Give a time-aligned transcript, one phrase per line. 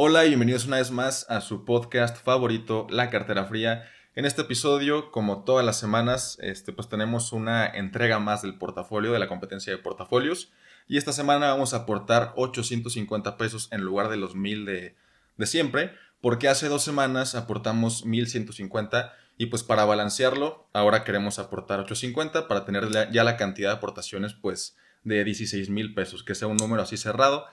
[0.00, 3.90] Hola y bienvenidos una vez más a su podcast favorito, La Cartera Fría.
[4.14, 9.10] En este episodio, como todas las semanas, este, pues tenemos una entrega más del portafolio,
[9.10, 10.52] de la competencia de portafolios.
[10.86, 14.94] Y esta semana vamos a aportar 850 pesos en lugar de los 1000 de,
[15.36, 15.90] de siempre,
[16.20, 22.64] porque hace dos semanas aportamos 1150 y pues para balancearlo, ahora queremos aportar 850 para
[22.64, 26.82] tener ya la cantidad de aportaciones pues de 16 mil pesos, que sea un número
[26.82, 27.46] así cerrado,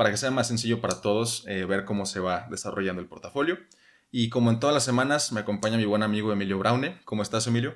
[0.00, 3.58] para que sea más sencillo para todos eh, ver cómo se va desarrollando el portafolio.
[4.10, 7.02] Y como en todas las semanas, me acompaña mi buen amigo Emilio Braune.
[7.04, 7.74] ¿Cómo estás, Emilio?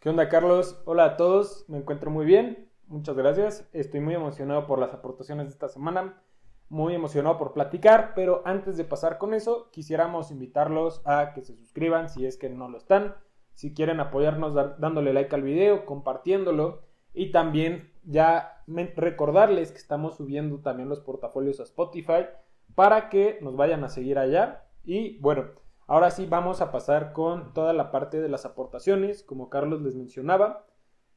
[0.00, 0.80] ¿Qué onda, Carlos?
[0.86, 2.70] Hola a todos, me encuentro muy bien.
[2.86, 3.68] Muchas gracias.
[3.74, 6.22] Estoy muy emocionado por las aportaciones de esta semana
[6.70, 11.54] muy emocionado por platicar, pero antes de pasar con eso, quisiéramos invitarlos a que se
[11.54, 13.14] suscriban si es que no lo están,
[13.52, 16.80] si quieren apoyarnos dándole like al video, compartiéndolo
[17.12, 18.62] y también ya
[18.96, 22.26] recordarles que estamos subiendo también los portafolios a Spotify
[22.74, 25.50] para que nos vayan a seguir allá y bueno,
[25.86, 29.94] ahora sí vamos a pasar con toda la parte de las aportaciones, como Carlos les
[29.94, 30.66] mencionaba.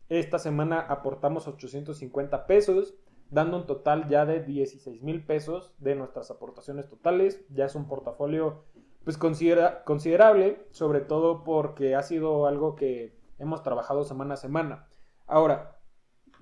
[0.10, 2.96] Esta semana aportamos 850 pesos
[3.32, 7.44] dando un total ya de 16 mil pesos de nuestras aportaciones totales.
[7.50, 8.64] Ya es un portafolio
[9.04, 14.88] pues considera considerable, sobre todo porque ha sido algo que hemos trabajado semana a semana.
[15.28, 15.75] Ahora,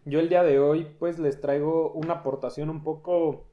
[0.05, 3.47] yo el día de hoy pues les traigo una aportación un poco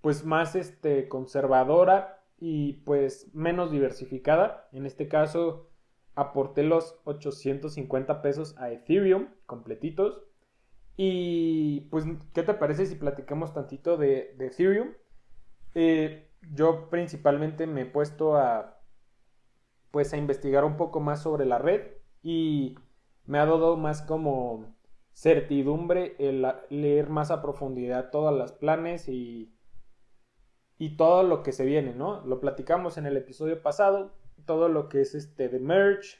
[0.00, 4.68] pues más este conservadora y pues menos diversificada.
[4.72, 5.70] En este caso
[6.14, 10.24] aporté los 850 pesos a Ethereum completitos
[11.02, 12.04] y pues,
[12.34, 14.88] ¿qué te parece si platicamos tantito de, Ethereum?
[15.74, 18.82] Eh, yo principalmente me he puesto a
[19.90, 21.92] pues a investigar un poco más sobre la red
[22.22, 22.76] y
[23.24, 24.76] me ha dado más como
[25.12, 29.54] certidumbre el leer más a profundidad todas las planes y,
[30.78, 32.24] y todo lo que se viene, ¿no?
[32.26, 34.12] Lo platicamos en el episodio pasado,
[34.46, 36.18] todo lo que es este de merge,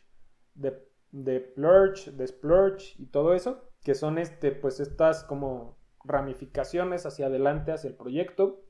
[0.54, 7.06] de, de plurge, de splurge y todo eso que son este, pues estas como ramificaciones
[7.06, 8.62] hacia adelante, hacia el proyecto.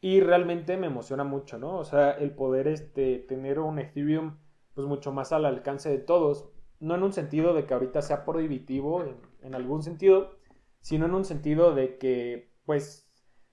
[0.00, 1.78] Y realmente me emociona mucho, ¿no?
[1.78, 4.36] O sea, el poder este, tener un Ethereum
[4.74, 6.50] pues mucho más al alcance de todos.
[6.80, 9.04] No en un sentido de que ahorita sea prohibitivo
[9.44, 10.38] en algún sentido,
[10.80, 13.08] sino en un sentido de que pues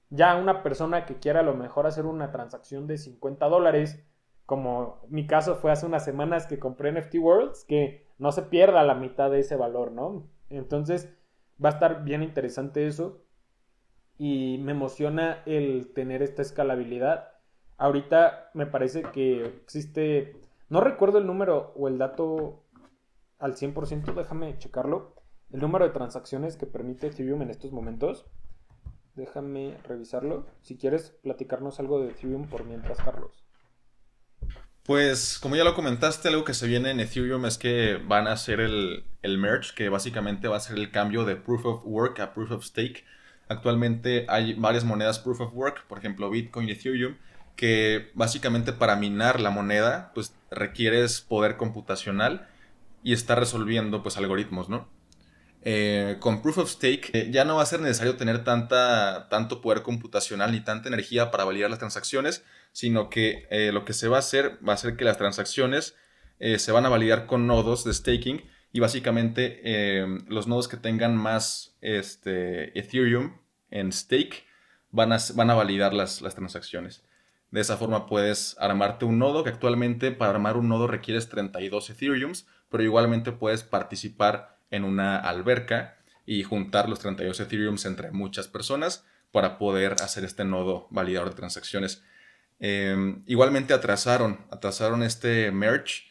[0.09, 4.03] ya una persona que quiera a lo mejor hacer una transacción de 50 dólares,
[4.45, 8.83] como mi caso fue hace unas semanas que compré NFT Worlds, que no se pierda
[8.83, 10.27] la mitad de ese valor, ¿no?
[10.49, 11.13] Entonces
[11.63, 13.23] va a estar bien interesante eso
[14.17, 17.29] y me emociona el tener esta escalabilidad.
[17.77, 20.35] Ahorita me parece que existe,
[20.69, 22.65] no recuerdo el número o el dato
[23.39, 25.15] al 100%, déjame checarlo.
[25.53, 28.25] El número de transacciones que permite Ethereum en estos momentos.
[29.15, 30.45] Déjame revisarlo.
[30.61, 33.43] Si quieres platicarnos algo de Ethereum por mientras, Carlos.
[34.83, 38.31] Pues como ya lo comentaste, algo que se viene en Ethereum es que van a
[38.31, 42.19] hacer el, el merge, que básicamente va a ser el cambio de Proof of Work
[42.19, 43.03] a Proof of Stake.
[43.47, 47.17] Actualmente hay varias monedas Proof of Work, por ejemplo Bitcoin y Ethereum,
[47.57, 52.47] que básicamente para minar la moneda pues requieres poder computacional
[53.03, 54.87] y estar resolviendo pues algoritmos, ¿no?
[55.63, 59.61] Eh, con Proof of Stake eh, ya no va a ser necesario tener tanta, tanto
[59.61, 64.07] poder computacional ni tanta energía para validar las transacciones, sino que eh, lo que se
[64.07, 65.95] va a hacer va a ser que las transacciones
[66.57, 69.61] se van a validar con nodos de staking y básicamente
[70.27, 73.37] los nodos que tengan más este, Ethereum
[73.69, 74.47] en stake
[74.89, 77.03] van a, van a validar las, las transacciones.
[77.51, 81.91] De esa forma puedes armarte un nodo que actualmente para armar un nodo requieres 32
[81.91, 88.47] Ethereums, pero igualmente puedes participar en una alberca y juntar los 32 Ethereums entre muchas
[88.47, 92.03] personas para poder hacer este nodo validador de transacciones.
[92.59, 96.03] Em, igualmente atrasaron, atrasaron este merge,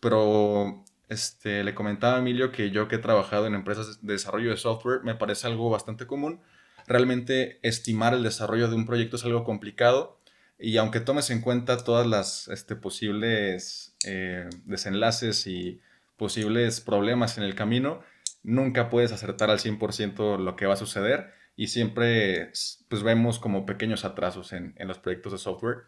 [0.00, 4.50] pero este, le comentaba a Emilio que yo que he trabajado en empresas de desarrollo
[4.50, 6.40] de software me parece algo bastante común.
[6.86, 10.20] Realmente estimar el desarrollo de un proyecto es algo complicado
[10.58, 15.80] y aunque tomes en cuenta todas las este, posibles eh, desenlaces y
[16.16, 18.00] posibles problemas en el camino,
[18.42, 22.52] nunca puedes acertar al 100% lo que va a suceder y siempre
[22.88, 25.78] pues vemos como pequeños atrasos en, en, los proyectos de software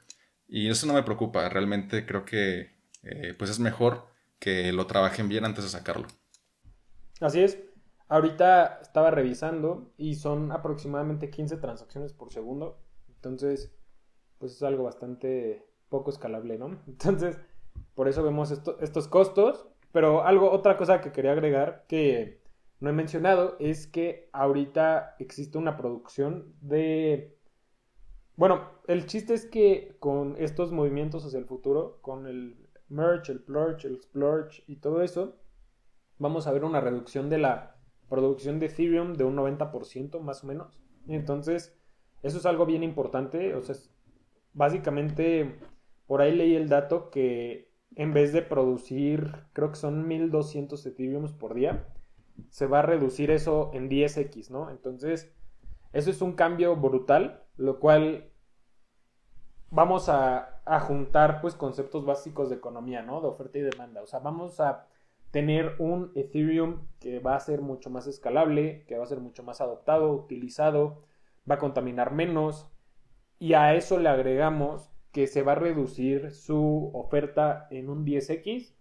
[0.49, 4.07] y eso no me preocupa, realmente creo que eh, pues es mejor
[4.39, 6.07] que lo trabajen bien antes de sacarlo.
[7.21, 7.59] Así es,
[8.09, 13.73] ahorita estaba revisando y son aproximadamente 15 transacciones por segundo, entonces
[14.39, 16.81] pues es algo bastante poco escalable, ¿no?
[16.87, 17.39] Entonces,
[17.95, 22.41] por eso vemos estos costos, pero algo, otra cosa que quería agregar que
[22.81, 27.37] no he mencionado es que ahorita existe una producción de
[28.37, 33.41] Bueno, el chiste es que con estos movimientos hacia el futuro, con el merge, el
[33.41, 35.37] plurge, el splurge y todo eso,
[36.19, 37.77] vamos a ver una reducción de la
[38.09, 40.81] producción de Ethereum de un 90% más o menos.
[41.07, 41.77] Entonces,
[42.23, 43.55] eso es algo bien importante.
[43.55, 43.77] O sea,
[44.55, 45.59] básicamente,
[46.07, 51.27] por ahí leí el dato que en vez de producir, creo que son 1200 Ethereum
[51.39, 51.87] por día,
[52.51, 54.71] se va a reducir eso en 10x, ¿no?
[54.71, 55.33] Entonces,
[55.93, 58.31] eso es un cambio brutal, lo cual
[59.71, 63.21] vamos a, a, juntar pues conceptos básicos de economía, ¿no?
[63.21, 64.03] De oferta y demanda.
[64.03, 64.87] O sea, vamos a
[65.31, 69.43] tener un Ethereum que va a ser mucho más escalable, que va a ser mucho
[69.43, 71.03] más adoptado, utilizado,
[71.51, 72.69] va a contaminar menos
[73.39, 78.73] y a eso le agregamos que se va a reducir su oferta en un 10x,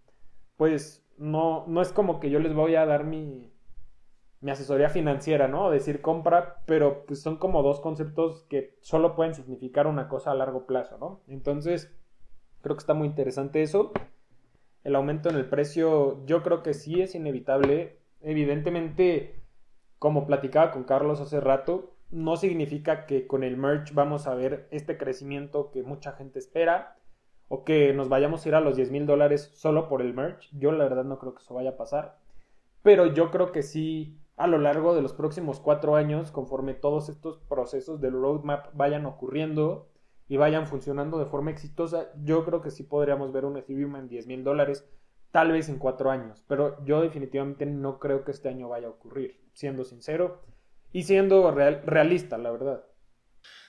[0.56, 3.52] pues no, no es como que yo les voy a dar mi,
[4.40, 5.68] mi asesoría financiera, ¿no?
[5.68, 10.36] Decir compra, pero pues son como dos conceptos que solo pueden significar una cosa a
[10.36, 11.22] largo plazo, ¿no?
[11.26, 11.92] Entonces,
[12.60, 13.90] creo que está muy interesante eso.
[14.84, 17.98] El aumento en el precio, yo creo que sí es inevitable.
[18.20, 19.42] Evidentemente,
[19.98, 24.66] como platicaba con Carlos hace rato, no significa que con el merch vamos a ver
[24.70, 26.96] este crecimiento que mucha gente espera
[27.48, 30.50] o que nos vayamos a ir a los 10 mil dólares solo por el merch.
[30.52, 32.18] Yo la verdad no creo que eso vaya a pasar.
[32.82, 37.08] Pero yo creo que sí, a lo largo de los próximos cuatro años, conforme todos
[37.08, 39.88] estos procesos del roadmap vayan ocurriendo
[40.28, 44.08] y vayan funcionando de forma exitosa, yo creo que sí podríamos ver un Ethereum en
[44.08, 44.86] 10 mil dólares,
[45.30, 46.44] tal vez en cuatro años.
[46.48, 50.42] Pero yo definitivamente no creo que este año vaya a ocurrir, siendo sincero
[50.92, 52.84] y siendo realista, la verdad.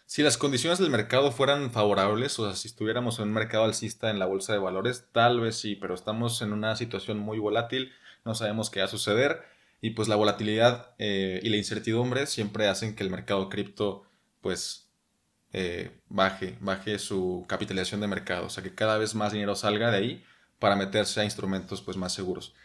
[0.05, 4.09] Si las condiciones del mercado fueran favorables, o sea, si estuviéramos en un mercado alcista
[4.09, 7.91] en la bolsa de valores, tal vez sí, pero estamos en una situación muy volátil,
[8.25, 9.43] no sabemos qué va a suceder,
[9.81, 14.03] y pues la volatilidad eh, y la incertidumbre siempre hacen que el mercado cripto,
[14.41, 14.89] pues,
[15.53, 19.91] eh, baje, baje su capitalización de mercado, o sea, que cada vez más dinero salga
[19.91, 20.25] de ahí
[20.57, 22.55] para meterse a instrumentos, pues, más seguros.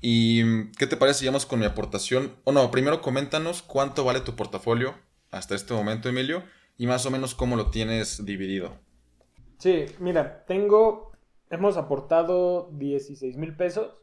[0.00, 2.36] ¿Y qué te parece si vamos con mi aportación?
[2.44, 4.94] O no, primero coméntanos cuánto vale tu portafolio
[5.30, 6.44] hasta este momento, Emilio,
[6.76, 8.78] y más o menos cómo lo tienes dividido.
[9.58, 11.12] Sí, mira, tengo,
[11.50, 14.02] hemos aportado 16 mil pesos.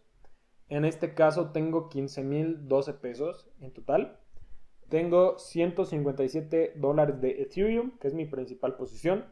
[0.70, 4.20] En este caso tengo 15 mil 12 pesos en total.
[4.90, 9.26] Tengo 157 dólares de Ethereum, que es mi principal posición.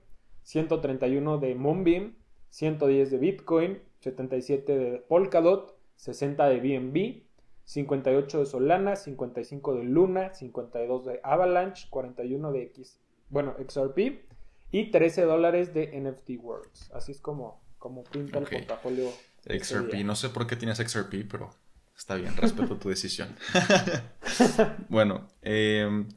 [0.43, 2.15] 131 de Moonbeam,
[2.49, 7.23] 110 de Bitcoin, 77 de Polkadot, 60 de BNB,
[7.63, 12.99] 58 de Solana, 55 de Luna, 52 de Avalanche, 41 de X,
[13.29, 14.25] bueno, XRP
[14.71, 16.91] y 13 dólares de NFT Worlds.
[16.93, 19.11] Así es como, como pinta el portafolio.
[19.45, 21.51] XRP, no sé por qué tienes XRP, pero
[21.95, 23.35] está bien, respeto tu decisión.
[24.89, 26.09] bueno, em,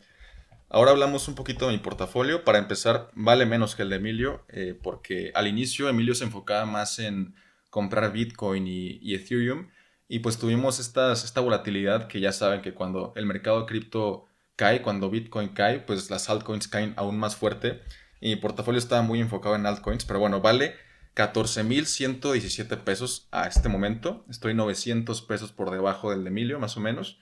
[0.70, 2.42] ahora hablamos un poquito de mi portafolio.
[2.42, 6.64] Para empezar, vale menos que el de Emilio, eh, porque al inicio Emilio se enfocaba
[6.64, 7.34] más en
[7.74, 9.66] comprar Bitcoin y, Ethereum.
[10.06, 14.80] Y pues tuvimos estas, esta volatilidad que ya saben que cuando el mercado cripto cae,
[14.80, 17.82] cuando Bitcoin cae, pues las altcoins caen aún más fuerte.
[18.20, 20.76] Y mi portafolio estaba muy enfocado en altcoins, pero bueno, vale
[21.16, 24.24] 14.117 pesos a este momento.
[24.30, 27.18] Estoy 900 pesos por debajo del de Emilio, más o menos.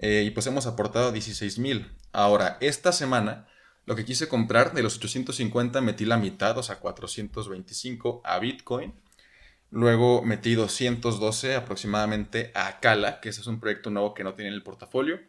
[0.00, 1.92] Eh, y pues hemos aportado 16.000.
[2.10, 3.46] Ahora, esta semana,
[3.84, 9.05] lo que quise comprar de los 850 metí la mitad, o sea, 425 a Bitcoin.
[9.70, 14.48] Luego metí 212 aproximadamente a Acala, que ese es un proyecto nuevo que no tiene
[14.48, 15.20] en el portafolio.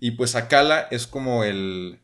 [0.00, 2.00] Y pues Acala es como el,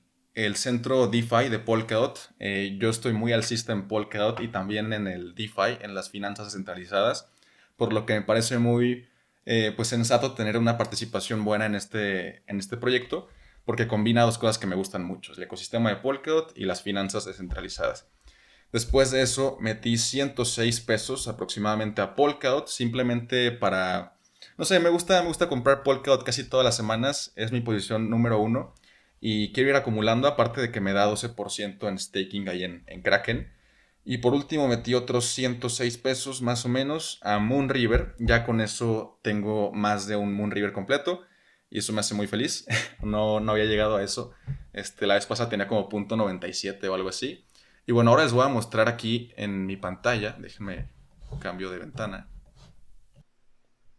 [0.54, 2.31] centro DeFi de Polkadot.
[2.38, 6.47] Eh, yo estoy muy alcista en Polkadot y también en el DeFi, en las finanzas
[6.47, 7.28] descentralizadas,
[7.76, 9.09] por lo que me parece muy
[9.47, 13.28] eh, pues sensato tener una participación buena en este, en este proyecto,
[13.64, 17.25] porque combina dos cosas que me gustan mucho, el ecosistema de Polkadot y las finanzas
[17.26, 18.09] descentralizadas.
[18.73, 24.18] Después de eso metí 106 pesos aproximadamente a Polkadot, simplemente para...
[24.59, 28.11] No sé, me gusta, me gusta comprar Polkadot casi todas las semanas, es mi posición
[28.11, 28.75] número uno
[29.26, 33.00] y quiero ir acumulando, aparte de que me da 12% en staking ahí en, en,
[33.00, 33.50] Kraken.
[34.04, 38.61] Y por último metí otros 106 pesos más o menos a Moon River, ya con
[38.61, 41.23] eso tengo más de un Moon River completo
[41.71, 42.66] y eso me hace muy feliz,
[43.02, 44.33] no, no había llegado a eso,
[44.75, 47.43] este, la vez pasada tenía como punto .97 o algo así.
[47.86, 50.36] Y bueno, ahora les voy a mostrar aquí en mi pantalla.
[50.38, 50.88] Déjenme
[51.40, 52.28] cambio de ventana.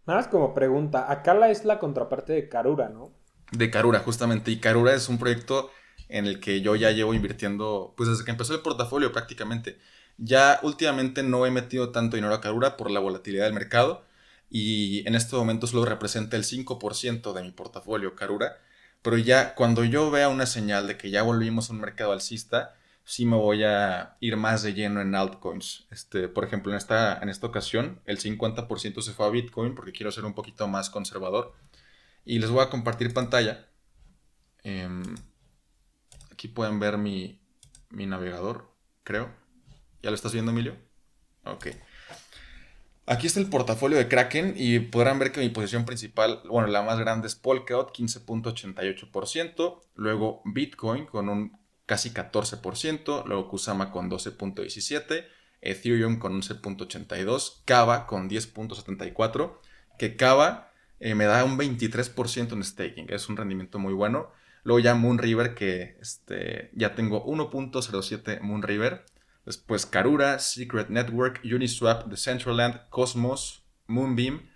[0.05, 3.11] Nada más como pregunta, Akala es la contraparte de Karura, ¿no?
[3.51, 4.51] De Karura, justamente.
[4.51, 5.71] Y Karura es un proyecto
[6.09, 9.79] en el que yo ya llevo invirtiendo, pues desde que empezó el portafolio prácticamente.
[10.17, 14.05] Ya últimamente no he metido tanto dinero a Karura por la volatilidad del mercado
[14.49, 18.57] y en este momento solo representa el 5% de mi portafolio Karura.
[19.01, 22.75] Pero ya cuando yo vea una señal de que ya volvimos a un mercado alcista,
[23.05, 25.87] sí me voy a ir más de lleno en altcoins.
[25.91, 29.93] Este, por ejemplo, en esta, en esta ocasión, el 50% se fue a Bitcoin porque
[29.93, 31.53] quiero ser un poquito más conservador.
[32.25, 33.69] Y les voy a compartir pantalla.
[34.63, 35.03] Em,
[36.31, 37.39] aquí pueden ver mi,
[37.91, 39.31] mi navegador, creo.
[40.01, 40.75] ¿Ya lo estás viendo, Emilio?
[41.45, 41.67] Ok.
[43.07, 46.81] Aquí está el portafolio de Kraken y podrán ver que mi posición principal, bueno, la
[46.81, 55.25] más grande es Polkadot, 15.88%, luego Bitcoin con un casi 14%, luego Kusama con 12.17%,
[55.61, 59.57] Ethereum con 11.82%, Kava con 10.74%,
[59.97, 64.31] que Kava eh, me da un 23% en staking, es un rendimiento muy bueno.
[64.63, 69.05] Luego ya Moonriver, que este, ya tengo 1.07 Moonriver.
[69.45, 74.49] Después Karura, Secret Network, Uniswap, Decentraland, Cosmos, Moonbeam,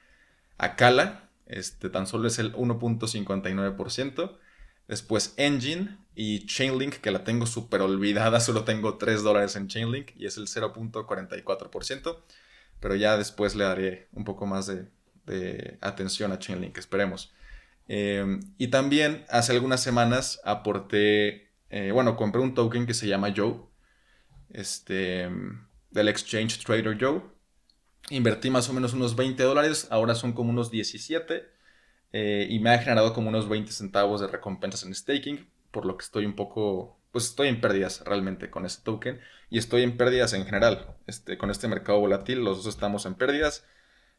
[0.57, 4.37] Akala, este tan solo es el 1.59%.
[4.89, 10.11] Después Engine y Chainlink, que la tengo súper olvidada, solo tengo 3 dólares en Chainlink
[10.17, 12.17] y es el 0.44%.
[12.79, 17.31] Pero ya después le daré un poco más de, atención a Chainlink, esperemos.
[17.87, 23.31] Eh, y también hace algunas semanas aporté, eh, bueno, compré un token que se llama
[23.35, 23.57] Joe,
[24.49, 25.29] este,
[25.91, 27.21] del Exchange Trader Joe.
[28.09, 31.58] Invertí más o menos unos 20 dólares, ahora son como unos 17
[32.11, 35.97] eh, y me ha generado como unos 20 centavos de recompensas en staking, por lo
[35.97, 39.97] que estoy un poco, pues estoy en pérdidas realmente con este token y estoy en
[39.97, 40.95] pérdidas en general.
[41.07, 43.65] Este, con este mercado volátil los dos estamos en pérdidas,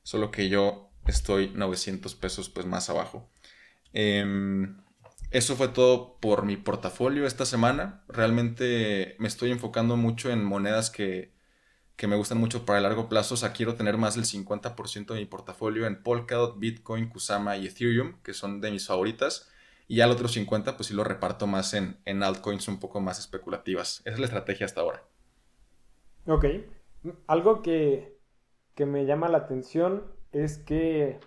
[0.03, 3.29] solo que yo estoy 900 pesos pues más abajo.
[3.93, 4.81] Em,
[5.31, 8.05] eso fue todo por mi portafolio esta semana.
[8.09, 11.33] Realmente me estoy enfocando mucho en monedas que,
[12.07, 13.35] me gustan mucho para el largo plazo.
[13.35, 17.67] O sea, quiero tener más del 50% de mi portafolio en Polkadot, Bitcoin, Kusama y
[17.67, 19.51] Ethereum, que son de mis favoritas.
[19.89, 23.01] Y ya el otro 50% pues sí lo reparto más en, en altcoins un poco
[23.01, 24.01] más especulativas.
[24.05, 25.03] Esa es la estrategia hasta ahora.
[26.27, 26.45] Ok.
[27.27, 28.19] Algo que,
[28.75, 31.19] que me llama la atención es que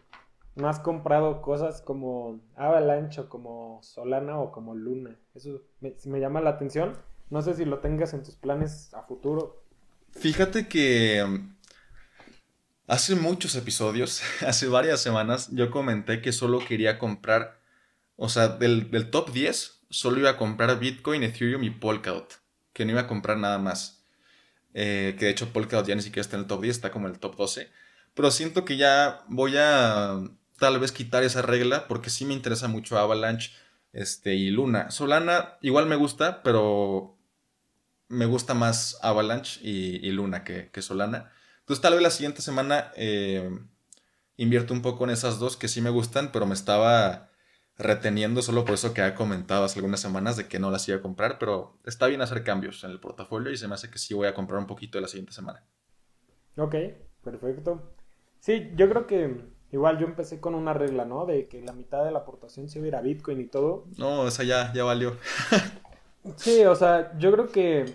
[0.56, 5.20] no has comprado cosas como Avalanche o como Solana o como Luna.
[5.34, 6.94] Eso me, me llama la atención.
[7.30, 9.63] No sé si lo tengas en tus planes a futuro.
[10.16, 11.54] Fíjate que um,
[12.88, 17.60] hace muchos episodios, hace varias semanas, yo comenté que solo quería comprar,
[18.16, 22.42] o sea, del, top 10, solo iba a comprar Bitcoin, Ethereum y Polkadot,
[22.74, 24.06] que no iba a comprar nada más.
[24.76, 27.08] Eh, que de hecho Polkadot ya ni siquiera está en el top 10, está como
[27.08, 27.70] en el top 12.
[28.14, 30.20] Pero siento que ya voy a
[30.60, 33.52] tal vez quitar esa regla porque sí me interesa mucho Avalanche
[33.92, 34.92] este, y Luna.
[34.92, 37.18] Solana igual me gusta, pero
[38.10, 41.32] me gusta más Avalanche y, Luna que, Solana.
[41.60, 43.50] Entonces tal vez la siguiente semana eh,
[44.36, 47.30] invierto un poco en esas dos que sí me gustan, pero me estaba
[47.78, 50.98] reteniendo solo por eso que ha comentado hace algunas semanas de que no las iba
[50.98, 53.98] a comprar, pero está bien hacer cambios en el portafolio y se me hace que
[53.98, 55.66] sí voy a comprar un poquito de la siguiente semana.
[56.58, 56.76] Ok,
[57.24, 57.96] perfecto.
[58.40, 61.26] Sí, yo creo que Igual yo empecé con una regla, ¿no?
[61.26, 63.88] De que la mitad de la aportación se iba a ir a Bitcoin y todo.
[63.98, 65.18] No, esa ya, ya valió.
[66.38, 67.86] sí, o sea, yo creo que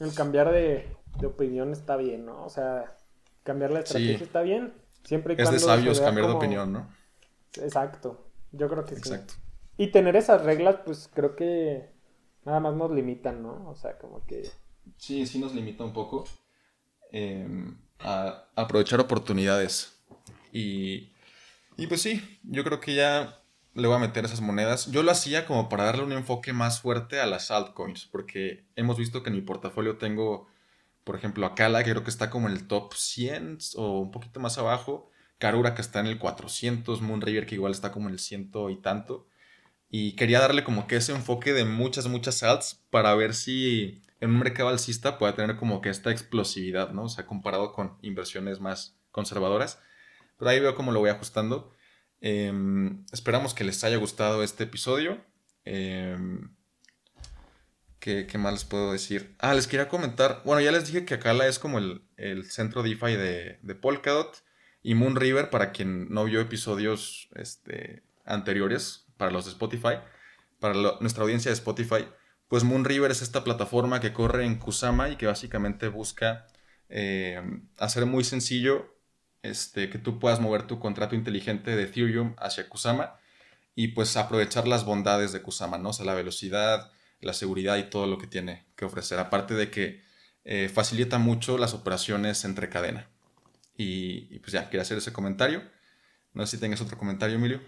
[0.00, 0.88] el cambiar de,
[1.24, 2.44] opinión está bien, ¿no?
[2.44, 2.96] O sea,
[3.42, 4.74] cambiar la estrategia está bien.
[5.04, 6.88] Siempre y es de sabios cambiar de opinión, ¿no?
[7.56, 9.34] Exacto, yo creo que Exacto.
[9.34, 9.40] sí.
[9.76, 11.90] Y tener esas reglas, pues creo que
[12.44, 13.68] nada más nos limitan, ¿no?
[13.68, 14.48] O sea, como que...
[14.96, 16.24] Sí, sí nos limita un poco
[17.10, 19.98] em, a aprovechar oportunidades.
[20.52, 21.14] Y
[21.76, 23.42] y pues sí, yo creo que ya
[23.74, 24.90] le voy a meter esas monedas.
[24.90, 28.96] Yo lo hacía como para darle un enfoque más fuerte a las altcoins, porque hemos
[28.96, 30.48] visto que en mi portafolio tengo,
[31.02, 34.40] por ejemplo, Akala, que creo que está como en el top 100 o un poquito
[34.40, 35.10] más abajo.
[35.38, 37.02] Karura, que está en el 400.
[37.02, 39.26] Moonriver, que igual está como en el ciento y tanto.
[39.90, 44.30] Y quería darle como que ese enfoque de muchas, muchas alts para ver si en
[44.30, 47.04] un mercado alcista puede tener como que esta explosividad, ¿no?
[47.04, 49.80] O sea, comparado con inversiones más conservadoras.
[50.38, 51.73] Pero ahí veo cómo lo voy ajustando.
[52.26, 55.22] Em, esperamos que les haya gustado este episodio.
[55.66, 56.56] Em,
[57.98, 59.36] ¿qué, más les puedo decir?
[59.38, 60.40] Ah, les quería comentar.
[60.46, 62.00] Bueno, ya les dije que Akala es como el,
[62.48, 64.42] centro DeFi de, de Polkadot.
[64.82, 69.98] Y Moonriver, para quien no vio episodios este, anteriores, para los de Spotify,
[70.60, 72.06] para nuestra audiencia de Spotify,
[72.48, 76.46] pues Moonriver es esta plataforma que corre en Kusama y que básicamente busca
[76.88, 78.93] em, hacer muy sencillo
[79.44, 83.16] este, que tú puedas mover tu contrato inteligente de Ethereum hacia Kusama
[83.74, 85.90] y pues aprovechar las bondades de Kusama, ¿no?
[85.90, 89.18] O sea, la velocidad, la seguridad y todo lo que tiene que ofrecer.
[89.18, 90.02] Aparte de que
[90.44, 93.10] eh, facilita mucho las operaciones entre cadena.
[93.76, 95.62] Y, pues ya, quería hacer ese comentario.
[96.32, 97.60] No sé si tengas otro comentario, Emilio.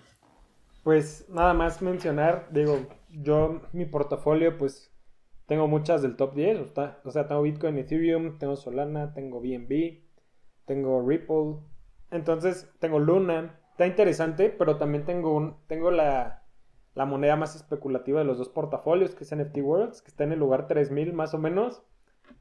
[0.83, 4.92] Pues nada más mencionar, digo, yo mi portafolio pues
[5.47, 6.73] tengo muchas del top 10,
[7.04, 10.06] o sea, tengo Bitcoin, Ethereum, tengo Solana, tengo BNB,
[10.66, 11.56] tengo Ripple,
[12.11, 16.42] entonces tengo Luna, está interesante, pero también tengo, un, tengo la,
[16.94, 20.32] la moneda más especulativa de los dos portafolios, que es NFT Worlds, que está en
[20.32, 21.82] el lugar 3000 más o menos.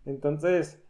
[0.05, 0.81] Entonces,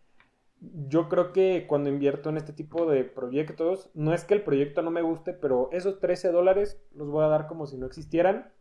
[0.60, 4.82] yo creo que cuando invierto en este tipo de proyectos, no es que el proyecto
[4.82, 8.52] no me guste, pero esos 13 dólares los voy a dar como si no existieran.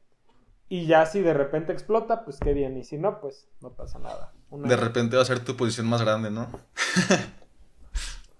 [0.68, 2.76] Y ya si de repente explota, pues qué bien.
[2.78, 4.32] Y si no, pues no pasa nada.
[4.50, 6.48] De repente va a ser tu posición más grande, ¿no?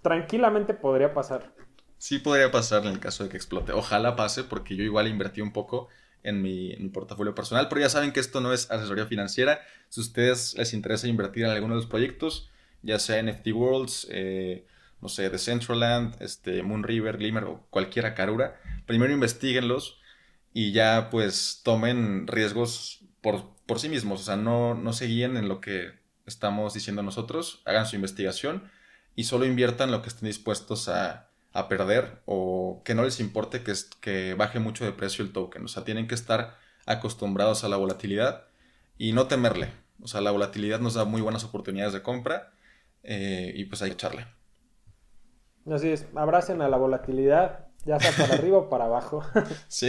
[0.04, 1.54] Tranquilamente podría pasar.
[1.96, 3.72] Sí podría pasar en el caso de que explote.
[3.72, 5.88] Ojalá pase porque yo igual invertí un poco
[6.22, 9.62] en mi, portafolio personal, pero ya saben que esto no es asesoría financiera.
[9.88, 12.50] Si a ustedes les interesa invertir en alguno de los proyectos,
[12.82, 14.66] ya sea NFT Worlds, eh,
[15.00, 19.98] no sé, Decentraland, este, Moon River, Glimmer o cualquiera carura, primero investiguenlos
[20.52, 25.38] y ya pues tomen riesgos por, por sí mismos, o sea, no, no se guíen
[25.38, 25.92] en lo que
[26.26, 28.70] estamos diciendo nosotros, hagan su investigación
[29.14, 33.62] y solo inviertan lo que estén dispuestos a, a perder o que no les importe
[33.62, 36.56] que, que baje mucho de precio el token, o sea, tienen que estar
[36.86, 38.44] acostumbrados a la volatilidad
[38.98, 39.70] y no temerle,
[40.02, 42.52] o sea, la volatilidad nos da muy buenas oportunidades de compra
[43.02, 44.26] eh, y pues hay que echarle.
[45.70, 49.24] Así es, abracen a la volatilidad, ya sea para arriba o para abajo.
[49.68, 49.88] sí.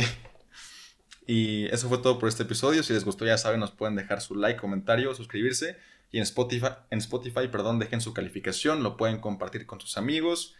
[1.27, 2.83] Y eso fue todo por este episodio.
[2.83, 5.77] Si les gustó, ya saben, nos pueden dejar su like, comentario, suscribirse.
[6.15, 10.55] Y en Spotify, en Spotify, perdón, dejen su calificación, lo pueden compartir con sus amigos.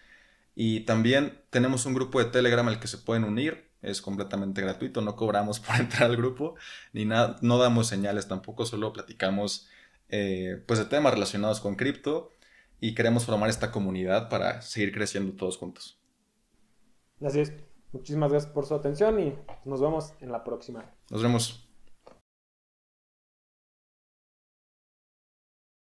[0.53, 3.69] Y también tenemos un grupo de Telegram al que se pueden unir.
[3.81, 6.55] Es completamente gratuito, no cobramos por entrar al grupo,
[6.91, 9.69] ni nada, no damos señales tampoco, solo platicamos
[10.09, 12.33] eh, pues de temas relacionados con cripto
[12.81, 16.01] y queremos formar esta comunidad para seguir creciendo todos juntos.
[17.25, 17.53] Así es.
[17.93, 19.33] Muchísimas gracias por su atención y
[19.63, 20.93] nos vemos en la próxima.
[21.09, 21.64] Nos vemos.